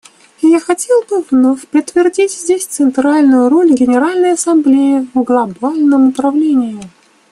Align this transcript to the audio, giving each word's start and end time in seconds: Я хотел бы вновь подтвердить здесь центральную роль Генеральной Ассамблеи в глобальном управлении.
Я 0.41 0.59
хотел 0.59 1.03
бы 1.03 1.21
вновь 1.29 1.67
подтвердить 1.67 2.31
здесь 2.31 2.65
центральную 2.65 3.49
роль 3.49 3.71
Генеральной 3.75 4.31
Ассамблеи 4.31 5.07
в 5.13 5.21
глобальном 5.23 6.09
управлении. 6.09 6.81